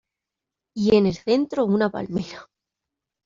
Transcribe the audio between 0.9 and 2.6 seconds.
en el centro una palmera.